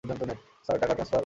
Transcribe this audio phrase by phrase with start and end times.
[0.65, 1.19] Sir, টাকা transfer?